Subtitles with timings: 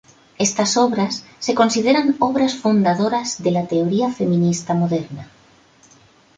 [0.39, 5.27] Estas obras se consideran obras fundadoras de la teoría feminista moderna.